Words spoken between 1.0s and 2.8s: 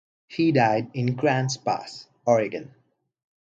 Grants Pass, Oregon.